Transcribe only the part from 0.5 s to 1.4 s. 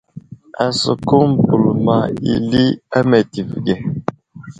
Asəkum